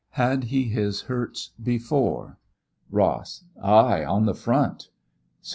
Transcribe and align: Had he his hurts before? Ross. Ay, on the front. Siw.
Had 0.13 0.45
he 0.45 0.63
his 0.63 1.01
hurts 1.01 1.51
before? 1.61 2.39
Ross. 2.89 3.43
Ay, 3.61 4.03
on 4.03 4.25
the 4.25 4.33
front. 4.33 4.89
Siw. 5.43 5.49